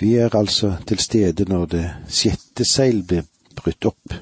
[0.00, 3.24] Vi er altså til stede når det sjette seil blir
[3.58, 4.14] brutt opp,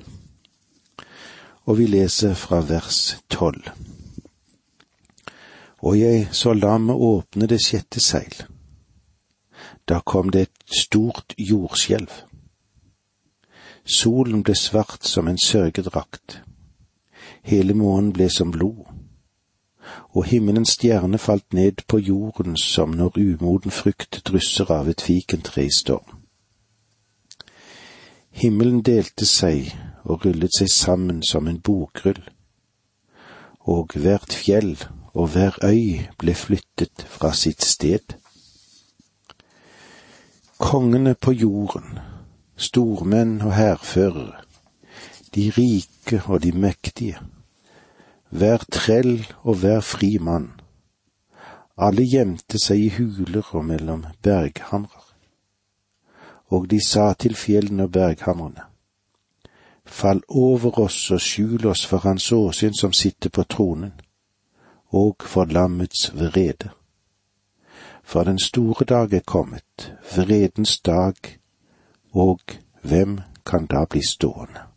[1.68, 3.68] og vi leser fra vers tolv.
[5.84, 8.32] Og jeg så lammet åpne det sjette seil.
[9.89, 12.11] Da kom det et stort jordskjelv.
[13.85, 16.41] Solen ble svart som en sørgedrakt.
[17.45, 18.87] Hele månen ble som blod
[20.17, 25.66] og himmelens stjerne falt ned på jorden som når umoden frukt drysser av et fikentre
[25.66, 26.23] i storm.
[28.37, 32.23] Himmelen delte seg og rullet seg sammen som en bokrull,
[33.61, 34.73] og hvert fjell
[35.12, 38.17] og hver øy ble flyttet fra sitt sted.
[40.56, 41.98] Kongene på jorden,
[42.56, 44.45] stormenn og hærførere,
[45.34, 47.19] de rike og de mektige,
[48.30, 50.53] hver trell og hver fri mann.
[51.77, 55.05] Alle gjemte seg i huler og mellom berghamrer.
[56.48, 58.65] Og de sa til fjellene og berghamrene,
[59.87, 63.92] Fall over oss og skjul oss for Hans åsyn som sitter på tronen,
[64.91, 66.70] og for lammets vrede.
[68.03, 71.15] For den store dag er kommet, vredens dag,
[72.12, 72.41] og
[72.83, 74.75] hvem kan da bli stående?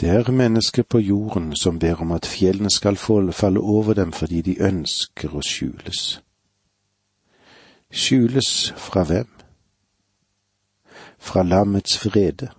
[0.00, 2.96] Det er mennesker på jorden som ber om at fjellene skal
[3.32, 6.20] falle over dem fordi de ønsker å skjules.
[7.90, 9.28] Skjules fra hvem?
[11.18, 12.50] Fra lammets vrede.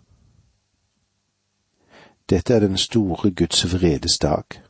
[2.29, 4.61] Dette er den store Guds vredes dag.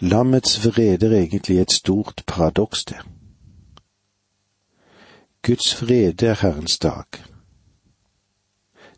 [0.00, 2.98] Lammets vrede er egentlig et stort paradoks, det.
[5.42, 7.33] Guds vrede er Herrens dag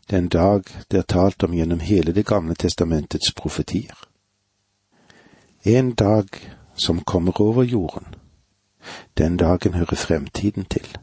[0.09, 4.07] den dag det er talt om gjennom hele Det gamle testamentets profetier.
[5.63, 6.27] En dag
[6.75, 8.15] som kommer over jorden.
[9.17, 10.97] Den dagen hører fremtiden til.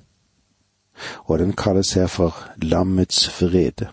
[1.19, 3.89] Og den kalles her for lammets vrede.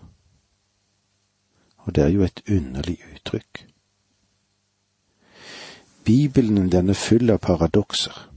[1.76, 3.66] Og det er jo et underlig uttrykk.
[6.04, 8.28] Bibelen den er full av paradokser.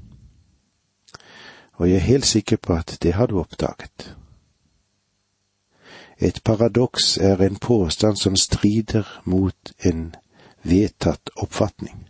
[1.74, 4.16] Og jeg er helt sikker på at det har du oppdaget.
[6.20, 10.16] Et paradoks er en påstand som strider mot en
[10.64, 12.08] vedtatt oppfatning.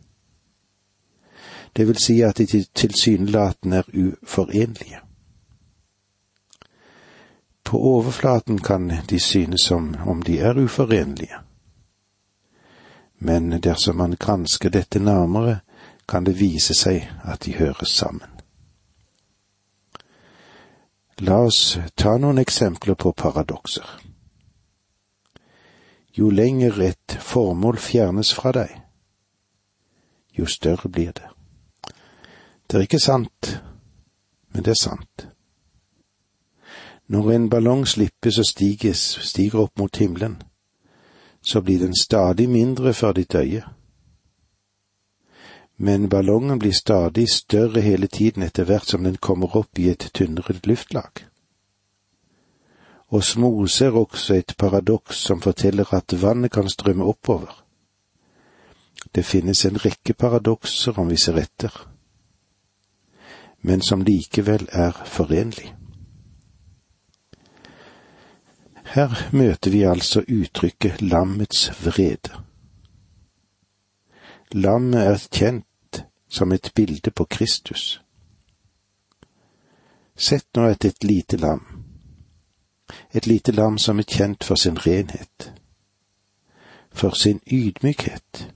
[1.76, 5.00] Det vil si at de tilsynelatende er uforenlige.
[7.64, 11.36] På overflaten kan de synes som om de er uforenlige,
[13.20, 15.60] men dersom man gransker dette nærmere,
[16.08, 18.35] kan det vise seg at de høres sammen.
[21.22, 23.86] La oss ta noen eksempler på paradokser.
[26.12, 28.74] Jo lenger et formål fjernes fra deg,
[30.36, 31.30] jo større blir det.
[32.68, 33.62] Det er ikke sant,
[34.52, 35.28] men det er sant.
[37.08, 40.42] Når en ballong slippes og stiges, stiger opp mot himmelen,
[41.42, 43.64] så blir den stadig mindre for ditt øye.
[45.78, 50.10] Men ballongen blir stadig større hele tiden etter hvert som den kommer opp i et
[50.14, 51.26] tynnere luftlag.
[53.12, 57.52] Osmose er også et paradoks som forteller at vannet kan strømme oppover.
[59.16, 61.72] Det finnes en rekke paradokser om vi ser etter,
[63.62, 65.76] men som likevel er forenlig.
[68.96, 72.45] Her møter vi altså uttrykket lammets vrede.
[74.56, 78.02] Lammet er kjent som et bilde på Kristus.
[80.16, 81.66] Sett nå etter et lite lam
[83.12, 85.52] et lite lam som er kjent for sin renhet,
[86.92, 88.52] for sin ydmykhet,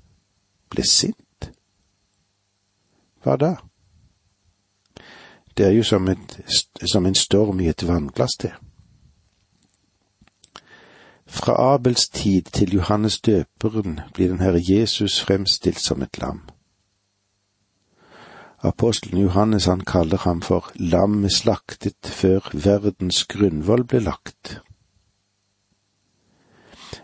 [0.69, 1.51] ble sint.
[3.23, 3.53] Hva da?
[5.57, 6.39] Det er jo som, et,
[6.85, 8.53] som en storm i et vannglass, det.
[11.29, 16.41] Fra Abels tid til Johannes døperen blir den Herre Jesus fremstilt som et lam.
[18.63, 24.61] Apostelen Johannes han kaller ham for lammet slaktet før verdens grunnvoll ble lagt.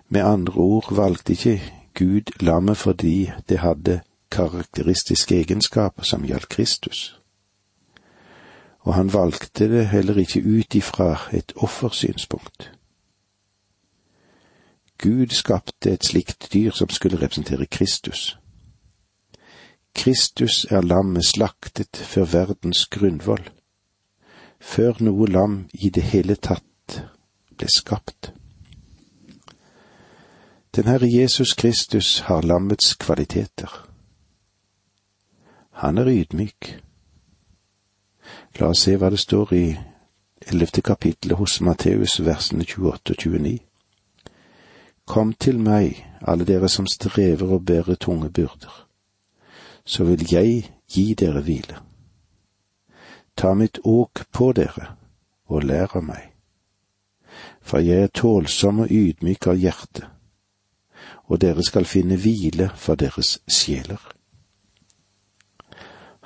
[0.09, 1.61] Med andre ord valgte ikke
[1.93, 4.01] Gud lammet fordi det hadde
[4.31, 7.21] karakteristiske egenskaper som gjaldt Kristus.
[8.79, 12.74] Og han valgte det heller ikke ut ifra et offersynspunkt.
[15.05, 18.37] Gud skapte et slikt dyr som skulle representere Kristus.
[19.95, 23.43] Kristus er lammet slaktet før verdens grunnvoll,
[24.59, 26.97] før noe lam i det hele tatt
[27.53, 28.31] ble skapt.
[30.75, 33.69] Den Herre Jesus Kristus har lammets kvaliteter.
[35.85, 36.71] Han er ydmyk.
[38.57, 39.63] La oss se hva det står i
[40.49, 43.59] ellevte kapittelet hos Matteus, versene 28 og 29.
[45.05, 48.87] Kom til meg, alle dere som strever og bærer tunge byrder,
[49.85, 51.77] så vil jeg gi dere hvile.
[53.37, 54.95] Ta mitt åk på dere
[55.45, 56.31] og lær av meg,
[57.61, 60.09] for jeg er tålsom og ydmyk av hjerte,
[61.29, 64.01] og dere skal finne hvile for deres sjeler.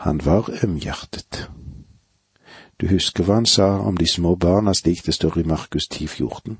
[0.08, 1.50] Han var ømhjertet.
[2.80, 6.08] Du husker hva han sa om de små barna slik det står i Markus 10,
[6.08, 6.60] 14.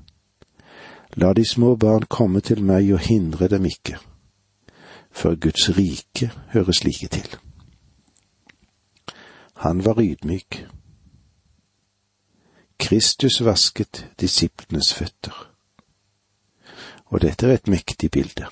[1.16, 3.98] La de små barn komme til meg og hindre dem ikke,
[5.10, 7.36] for Guds rike hører slike til.
[9.60, 10.66] Han var ydmyk.
[12.78, 15.34] Kristus vasket disiplenes føtter.
[17.06, 18.46] Og dette er et mektig bilde.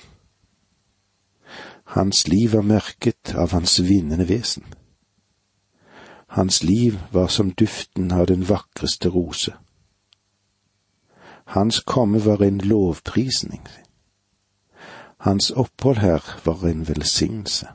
[1.95, 4.67] Hans liv var merket av hans vinnende vesen.
[6.27, 9.55] Hans liv var som duften av den vakreste rose.
[11.49, 13.67] Hans komme var en lovprisning.
[15.17, 17.67] Hans opphold her var en velsignelse.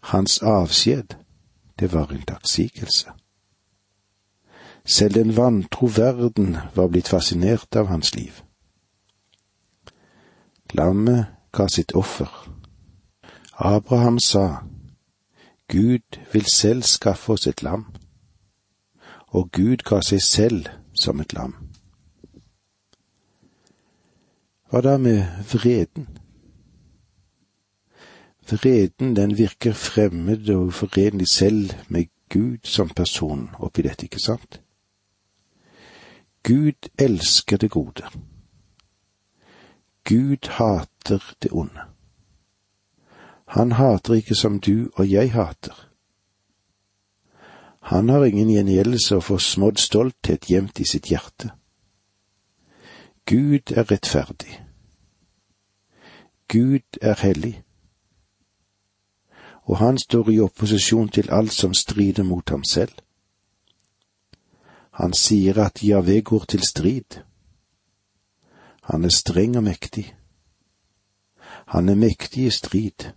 [0.00, 1.14] Hans avskjed,
[1.78, 3.10] det var en takksigelse.
[4.84, 8.42] Selv den vantro verden var blitt fascinert av hans liv.
[10.72, 12.48] Lammet ga sitt offer.
[13.52, 14.62] Abraham sa,
[15.68, 17.86] Gud vil selv skaffe oss et lam,
[19.28, 21.65] og Gud ga seg selv som et lam.
[24.70, 25.22] Hva da med
[25.52, 26.08] vreden?
[28.50, 34.60] Vreden, den virker fremmed og uforenlig selv med Gud som person oppi dette, ikke sant?
[36.42, 38.06] Gud elsker det gode.
[40.04, 41.86] Gud hater det onde.
[43.46, 45.90] Han hater ikke som du og jeg hater.
[47.80, 51.52] Han har ingen gjengjeldelse og forsmådd stolthet gjemt i sitt hjerte.
[53.26, 54.62] Gud er rettferdig.
[56.48, 57.62] Gud er hellig.
[59.62, 62.92] Og han står i opposisjon til alt som strider mot ham selv.
[64.90, 67.18] Han sier at Javé går til strid.
[68.82, 70.14] Han er streng og mektig.
[71.66, 73.10] Han er mektig i strid.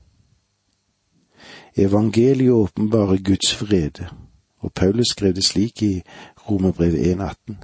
[1.77, 4.09] Evangeliet åpenbarer Guds frede,
[4.57, 6.01] og Paulus skrev det slik i
[6.49, 7.55] Romerbrevet 1,18.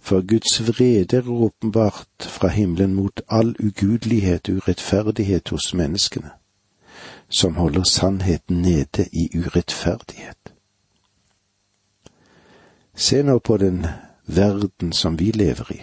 [0.00, 6.30] For Guds vrede er åpenbart fra himmelen mot all ugudelighet og urettferdighet hos menneskene,
[7.28, 10.54] som holder sannheten nede i urettferdighet.
[12.94, 13.86] Se nå på den
[14.26, 15.80] verden som vi lever i.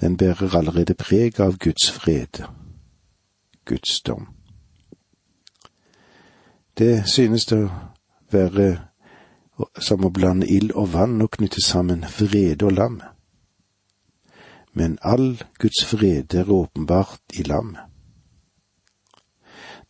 [0.00, 2.44] Den bærer allerede preg av Guds fred,
[3.64, 4.28] Guds dom.
[6.78, 7.70] Det synes det å
[8.32, 8.89] være
[9.78, 13.00] som å blande ild og vann og knytte sammen vrede og lam.
[14.72, 17.76] Men all Guds vrede er åpenbart i lam.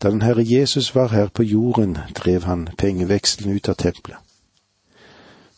[0.01, 4.17] Da den Herre Jesus var her på jorden, drev han pengevekselen ut av tempelet.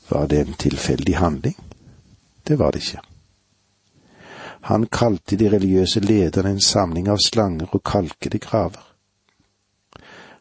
[0.09, 1.55] Var det en tilfeldig handling?
[2.47, 3.01] Det var det ikke.
[4.63, 8.83] Han kalte de religiøse lederne en samling av slanger og kalkede graver.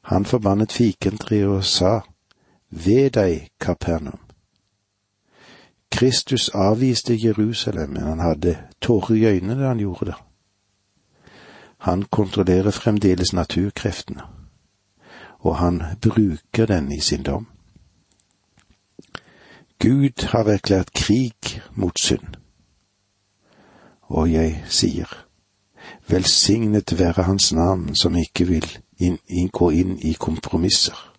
[0.03, 2.01] Han forbannet fikentreet og sa,
[2.75, 4.19] Ved deg, Kapernaum.
[5.91, 10.15] Kristus avviste Jerusalem, men han hadde tårer i øynene da han gjorde det.
[11.79, 14.23] Han kontrollerer fremdeles naturkreftene,
[15.39, 17.47] og han bruker den i sin dom.
[19.79, 22.37] Gud har erklært krig mot synd.
[24.03, 25.27] Og jeg sier,
[26.09, 31.12] velsignet være Hans navn som ikke vil inn, inn, inn i kompromisser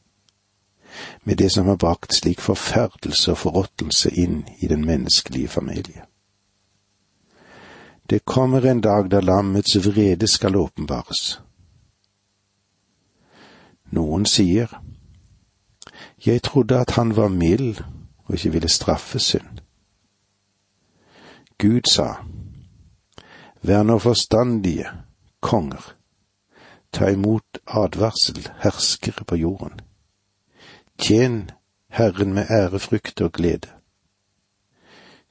[1.23, 6.05] med det som har brakt slik forferdelse og forråtelse inn i den menneskelige familie.
[8.09, 11.39] Det kommer en dag da lammets vrede skal åpenbares.
[13.91, 14.67] Noen sier,
[16.25, 17.83] jeg trodde at han var mild
[18.25, 19.61] og ikke ville straffe synd.
[21.57, 22.13] Gud sa,
[23.61, 24.89] vær nå forstandige,
[25.39, 25.93] konger
[26.93, 29.81] ta imot advarsel, herskere på jorden.
[31.03, 31.51] Tjen
[31.89, 33.67] Herren med ærefrykt og glede.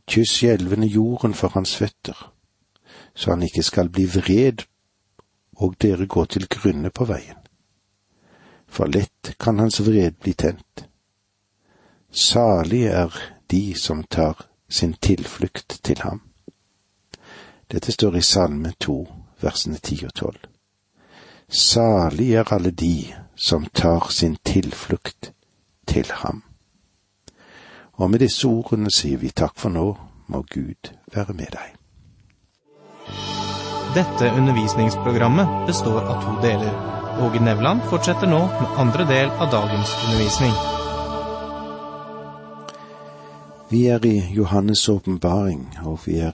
[0.06, 2.32] Kyss skjelvende jorden for hans føtter,
[3.14, 4.66] så han ikke skal bli vred
[5.56, 7.40] og dere gå til grunne på veien.
[8.68, 10.84] For lett kan hans vred bli tent.
[12.10, 13.16] Salig er
[13.50, 16.20] de som tar sin tilflukt til ham.
[17.72, 19.06] Dette står i Salme to,
[19.40, 20.48] versene ti og tolv.
[21.48, 25.32] Salig er alle de som tar sin tilflukt
[25.86, 26.42] til ham.
[27.92, 29.86] Og med disse ordene sier vi takk for nå,
[30.26, 31.78] må Gud være med deg.
[33.92, 36.72] Dette undervisningsprogrammet består av to deler.
[37.20, 40.54] Åge Nevland fortsetter nå med andre del av dagens undervisning.
[43.72, 46.32] Vi er i Johannes' åpenbaring, og vi er,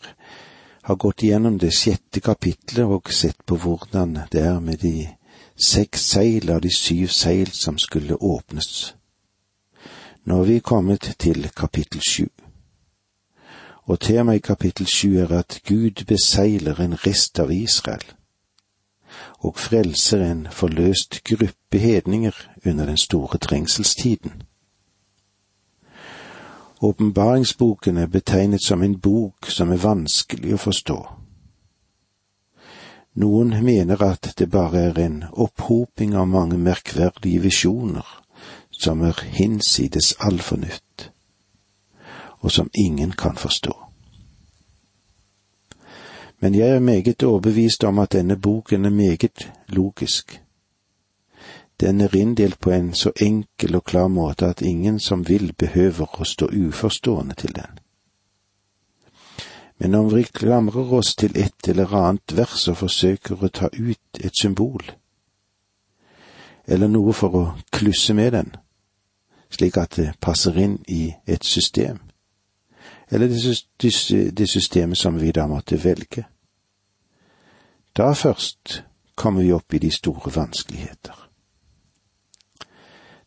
[0.83, 5.09] har gått gjennom det sjette kapitlet og sett på hvordan det er med de
[5.55, 8.95] seks seil av de syv seil som skulle åpnes.
[10.28, 12.26] Nå er vi kommet til kapittel sju.
[13.88, 18.04] Og temaet i kapittel sju er at Gud beseiler en rest av Israel
[19.40, 24.42] og frelser en forløst gruppe hedninger under den store trengselstiden.
[26.82, 31.00] Åpenbaringsboken er betegnet som en bok som er vanskelig å forstå.
[33.16, 38.18] Noen mener at det bare er en opphoping av mange merkverdige visjoner
[38.78, 41.11] som er hinsides all fornuft,
[42.40, 43.75] og som ingen kan forstå.
[46.40, 50.42] Men jeg er meget overbevist om at denne boken er meget logisk.
[51.80, 56.20] Den er inndelt på en så enkel og klar måte at ingen som vil behøver
[56.20, 57.78] å stå uforstående til den.
[59.78, 64.25] Men om vi klamrer oss til et eller annet vers og forsøker å ta ut
[64.25, 64.82] et symbol,
[66.66, 68.50] eller noe for å klusse med den,
[69.50, 71.99] slik at det passer inn i et system,
[73.11, 76.26] eller det systemet som vi da måtte velge,
[77.97, 81.28] da først kommer vi opp i de store vanskeligheter.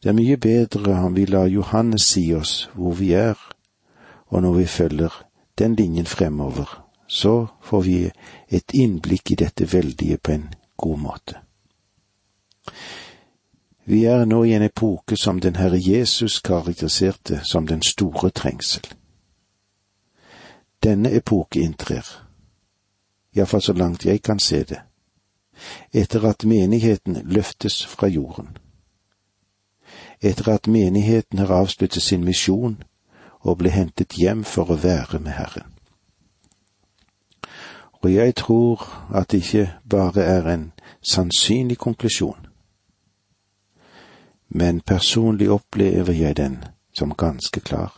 [0.04, 3.38] Det er mye bedre om vi lar Johannes si oss hvor vi er,
[4.28, 5.18] og når vi følger
[5.60, 7.98] den linjen fremover, så får vi
[8.50, 10.48] et innblikk i dette veldige på en
[10.78, 11.36] god måte.
[13.86, 18.84] Vi er nå i en epoke som den Herre Jesus karakteriserte som den store trengsel.
[20.84, 22.06] Denne epoke inntrer,
[23.36, 24.82] iallfall så langt jeg kan se det,
[25.94, 28.58] etter at menigheten løftes fra jorden.
[30.22, 32.84] Etter at menigheten har avsluttet sin misjon
[33.42, 35.74] og ble hentet hjem for å være med Herren.
[38.02, 40.72] Og jeg tror at det ikke bare er en
[41.02, 42.51] sannsynlig konklusjon,
[44.54, 46.58] men personlig opplever jeg den
[46.94, 47.94] som ganske klar.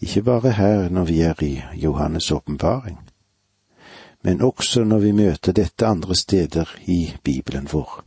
[0.00, 2.98] Ikke bare her når vi er i Johannes' åpenbaring,
[4.22, 8.04] men også når vi møter dette andre steder i Bibelen vår.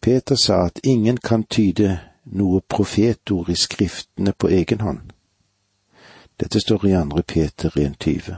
[0.00, 5.00] Peter sa at ingen kan tyde noe profetord i Skriftene på egen hånd.
[6.40, 8.34] Dette står i andre Peter 1,20.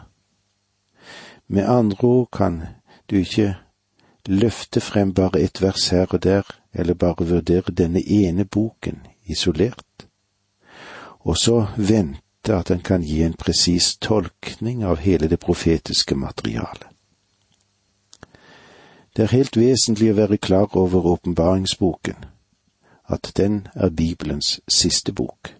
[1.47, 2.63] Med andre ord kan
[3.11, 3.55] du ikke
[4.31, 6.43] løfte frem bare et vers her og der,
[6.75, 10.07] eller bare vurdere denne ene boken isolert,
[11.21, 16.87] og så vente at den kan gi en presis tolkning av hele det profetiske materialet.
[19.17, 22.25] Det er helt vesentlig å være klar over åpenbaringsboken,
[23.11, 25.57] at den er Bibelens siste bok.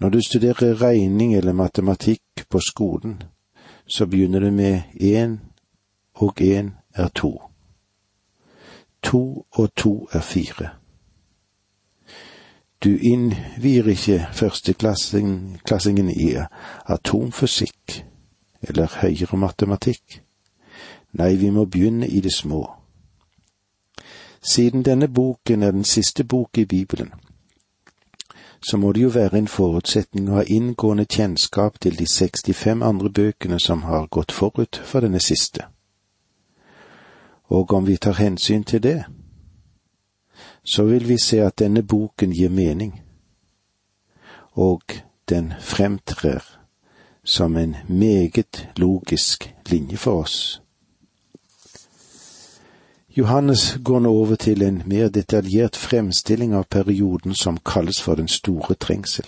[0.00, 3.22] Når du studerer regning eller matematikk på skolen,
[3.86, 5.38] så begynner du med én
[6.14, 7.42] og én er to.
[9.02, 10.68] To og to er fire.
[12.84, 16.34] Du innvier ikke førsteklassingen i
[16.86, 18.04] atomfysikk
[18.62, 20.22] eller høyere matematikk.
[21.12, 22.70] Nei, vi må begynne i det små.
[24.52, 27.12] Siden denne boken er den siste bok i Bibelen,
[28.62, 33.10] så må det jo være en forutsetning å ha inngående kjennskap til de 65 andre
[33.10, 35.68] bøkene som har gått forut for denne siste.
[37.50, 39.04] Og om vi tar hensyn til det,
[40.64, 43.00] så vil vi se at denne boken gir mening,
[44.52, 44.82] og
[45.28, 46.60] den fremtrer
[47.24, 50.62] som en meget logisk linje for oss.
[53.16, 58.28] Johannes går nå over til en mer detaljert fremstilling av perioden som kalles for den
[58.28, 59.26] store trengsel.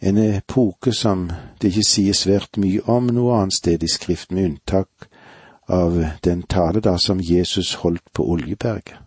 [0.00, 1.30] En epoke som
[1.62, 5.08] det ikke sies svært mye om noe annet sted i Skriften, med unntak
[5.72, 8.98] av den tale da som Jesus holdt på Oljeberget,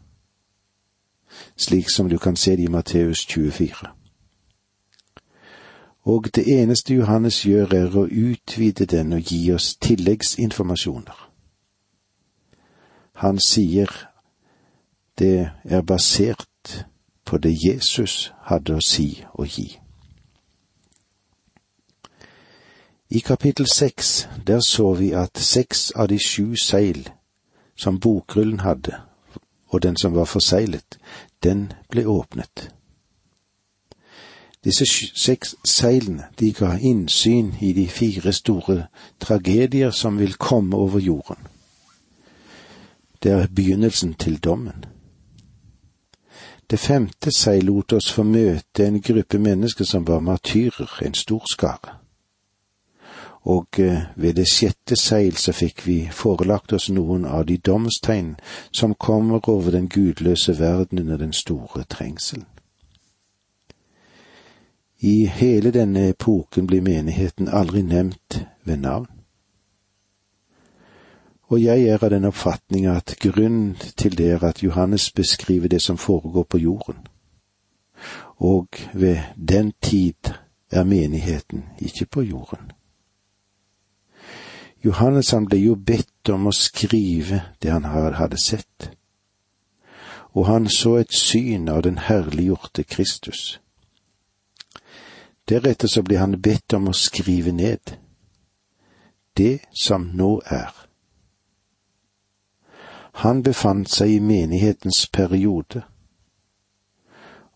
[1.57, 3.88] slik som du kan se det i Matteus 24.
[6.05, 11.29] Og det eneste Johannes gjør, er å utvide den og gi oss tilleggsinformasjoner.
[13.13, 13.89] Han sier
[15.19, 16.86] det er basert
[17.25, 19.84] på det Jesus hadde å si og gi.
[23.15, 27.05] I kapittel seks, der så vi at seks av de sju seil
[27.77, 28.91] som bokrullen hadde,
[29.67, 30.98] og den som var forseglet,
[31.43, 32.65] den ble åpnet.
[34.63, 34.84] Disse
[35.15, 38.88] seks seilene, de ga innsyn i de fire store
[39.19, 41.48] tragedier som vil komme over jorden.
[43.24, 44.86] Det er begynnelsen til dommen.
[46.69, 51.45] Det femte seil lot oss få møte en gruppe mennesker som var martyrer, en stor
[51.48, 52.04] skare.
[53.45, 58.35] Og eh, ved det sjette seil så fikk vi forelagt oss noen av de domstegn
[58.73, 62.45] som kommer over den gudløse verden under den store trengselen.
[64.99, 69.11] I hele denne epoken blir menigheten aldri nevnt ved navn.
[71.47, 75.81] Og jeg er av den oppfatning at grunnen til det er at Johannes beskriver det
[75.81, 77.05] som foregår på jorden.
[78.37, 80.33] Og ved den tid
[80.71, 82.71] er menigheten ikke på jorden.
[84.85, 88.91] Johannes han ble jo bedt om å skrive det han hadde sett,
[90.37, 93.59] og han så et syn av den herliggjorte Kristus.
[95.49, 97.95] Deretter så ble han bedt om å skrive ned
[99.37, 100.71] det som nå er.
[103.23, 105.81] Han befant seg i menighetens periode,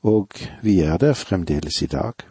[0.01, 0.33] og
[0.63, 2.28] vi er der fremdeles i dag.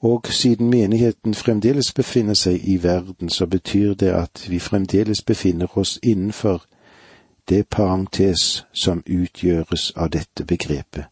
[0.00, 5.78] Og siden menigheten fremdeles befinner seg i verden, så betyr det at vi fremdeles befinner
[5.78, 6.62] oss innenfor
[7.48, 11.04] det parentes som utgjøres av dette begrepet,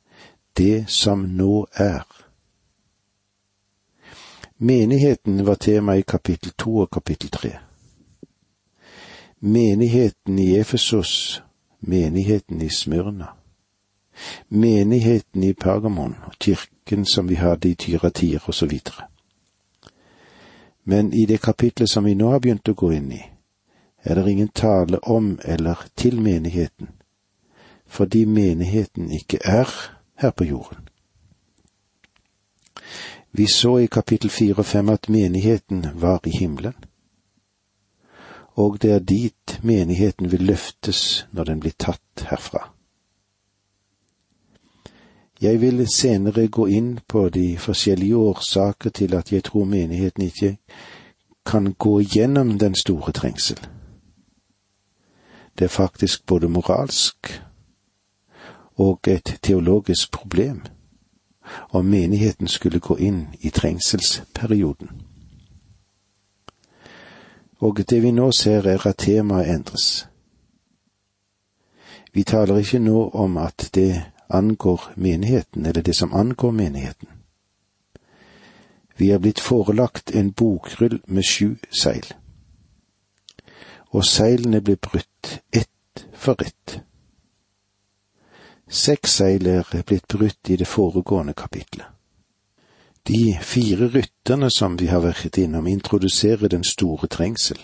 [0.56, 2.06] det som nå er.
[4.58, 7.50] Menigheten var tema i kapittel to og kapittel tre.
[9.40, 11.42] Menigheten i Efesos,
[11.80, 13.26] menigheten i Smyrna,
[14.48, 16.38] menigheten i Pergamon og
[16.86, 18.80] kirken som vi hadde i Tyratier osv.
[20.84, 23.22] Men i det kapitlet som vi nå har begynt å gå inn i,
[24.02, 26.88] er det ingen tale om eller til menigheten,
[27.86, 29.66] fordi menigheten ikke er
[30.14, 30.88] her på jorden.
[33.32, 36.74] Vi så i kapittel fire og fem at menigheten var i himmelen.
[38.54, 42.75] Og det er dit menigheten vil løftes når den blir tatt herfra.
[45.40, 50.56] Jeg vil senere gå inn på de forskjellige årsaker til at jeg tror menigheten ikke
[51.46, 53.58] kan gå gjennom den store trengsel.
[55.58, 57.42] Det er faktisk både moralsk
[58.76, 60.62] og et teologisk problem
[61.70, 64.88] om menigheten skulle gå inn i trengselsperioden.
[67.58, 70.08] Og det vi nå ser er at temaet endres.
[72.12, 77.08] Vi taler ikke nå om at det angår menigheten, eller det som angår menigheten.
[78.96, 82.06] Vi er blitt forelagt en bokrull med sju seil,
[83.92, 86.80] og seilene ble brutt ett for ett.
[88.68, 91.86] Seks seil er blitt brutt i det foregående kapitlet.
[93.06, 97.60] De fire rytterne som vi har vært innom, introduserer den store trengsel.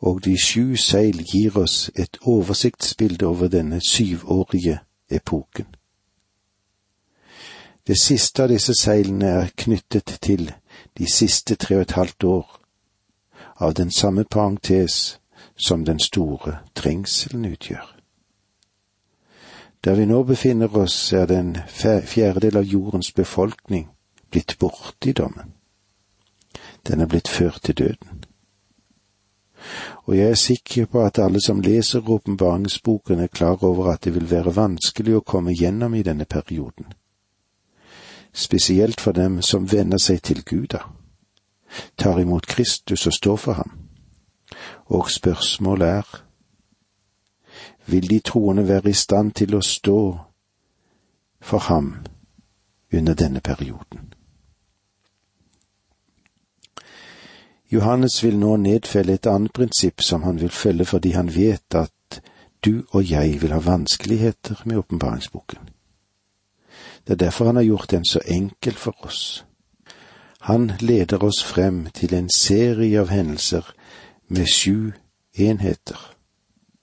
[0.00, 4.78] Og de sju seil gir oss et oversiktsbilde over denne syvårige
[5.10, 5.66] epoken.
[7.86, 10.52] Det siste av disse seilene er knyttet til
[10.98, 12.60] de siste tre og et halvt år
[13.60, 15.20] av den samme parentes
[15.56, 17.96] som den store trengselen utgjør.
[19.84, 21.56] Der vi nå befinner oss, er den
[22.04, 23.88] fjerdedel av jordens befolkning
[24.30, 25.54] blitt borte i dommen.
[26.86, 28.19] Den er blitt ført til døden.
[30.06, 34.14] Og jeg er sikker på at alle som leser åpenbaringsboken, er klar over at det
[34.14, 36.92] vil være vanskelig å komme gjennom i denne perioden.
[38.32, 40.84] Spesielt for dem som venner seg til Guda,
[41.96, 43.78] tar imot Kristus og står for ham.
[44.86, 46.06] Og spørsmålet er,
[47.86, 50.00] vil de troende være i stand til å stå
[51.40, 51.94] for ham
[52.92, 54.14] under denne perioden.
[57.72, 62.20] Johannes vil nå nedfelle et annet prinsipp som han vil følge fordi han vet at
[62.64, 65.70] du og jeg vil ha vanskeligheter med åpenbaringsboken.
[67.06, 69.44] Det er derfor han har gjort den så enkel for oss.
[70.40, 73.72] Han leder oss frem til en serie av hendelser
[74.28, 74.92] med sju
[75.38, 75.98] enheter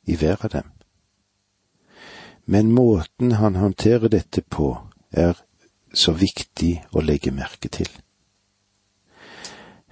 [0.08, 0.74] i hver av dem
[2.50, 4.70] men måten han håndterer dette på,
[5.12, 5.36] er
[5.94, 7.90] så viktig å legge merke til.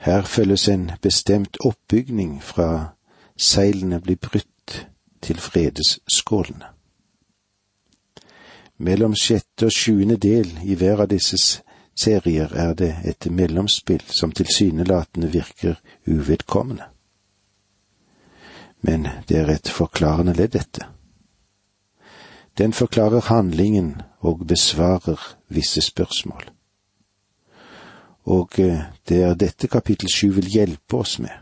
[0.05, 2.93] Her følges en bestemt oppbygning fra
[3.37, 4.87] seilene blir brutt
[5.21, 6.67] til fredesskålene.
[8.77, 11.39] Mellom sjette og sjuende del i hver av disse
[11.97, 16.85] serier er det et mellomspill som tilsynelatende virker uvedkommende.
[18.85, 20.85] Men det er et forklarende ledd, dette
[22.57, 26.54] Den forklarer handlingen og besvarer visse spørsmål.
[28.25, 31.33] Og eh, det er dette kapittel sju vil hjelpe oss med.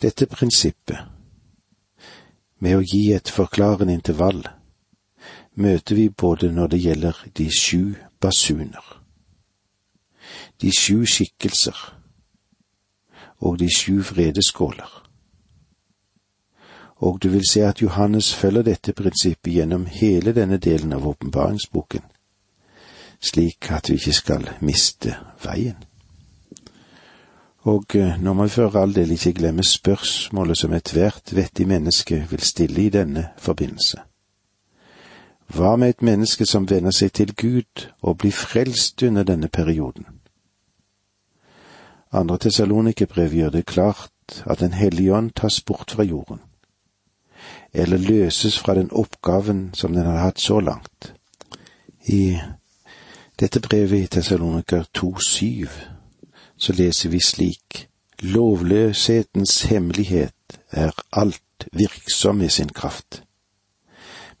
[0.00, 0.98] Dette prinsippet,
[2.60, 4.44] med å gi et forklarende intervall,
[5.60, 8.84] møter vi både når det gjelder de sju basuner,
[10.60, 11.76] de sju skikkelser
[13.40, 14.90] og de sju vredeskåler.
[17.00, 22.04] Og du vil se at Johannes følger dette prinsippet gjennom hele denne delen av åpenbaringsboken,
[23.20, 25.76] slik at vi ikke skal miste veien.
[27.68, 32.22] Og eh, nå må vi for all del ikke glemme spørsmålet som ethvert vettig menneske
[32.30, 34.00] vil stille i denne forbindelse.
[35.50, 40.06] Hva med et menneske som venner seg til Gud og blir frelst under denne perioden?
[42.12, 46.40] Andre Tessalonikerbrev gjør det klart at Den hellige ånd tas bort fra jorden
[47.72, 51.14] eller løses fra den oppgaven som den har hatt så langt.
[52.06, 52.38] I
[53.40, 55.68] dette brevet i Tessaloniker 2,7
[56.60, 57.86] så leser vi slik
[58.20, 63.22] Lovløshetens hemmelighet er alt virksom i sin kraft,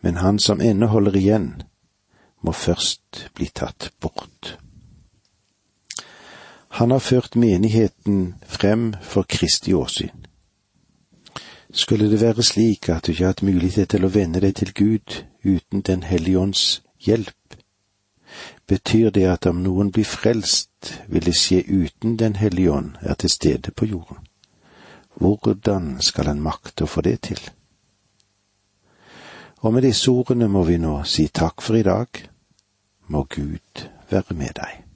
[0.00, 1.62] men han som ennå holder igjen,
[2.42, 4.58] må først bli tatt bort.
[6.68, 10.26] Han har ført menigheten frem for Kristi åsyn.
[11.72, 14.72] Skulle det være slik at du ikke har hatt mulighet til å vende deg til
[14.74, 17.59] Gud uten Den hellige ånds hjelp,
[18.70, 23.14] betyr det at om noen blir frelst, vil det skje uten Den hellige ånd er
[23.18, 24.26] til stede på jorden.
[25.18, 27.40] Hvordan skal han makte å få det til?
[29.60, 32.22] Og med disse ordene må vi nå si takk for i dag.
[33.10, 34.89] Må Gud være med deg.